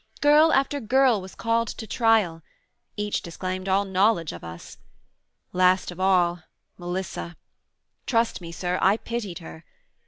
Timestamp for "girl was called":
0.79-1.67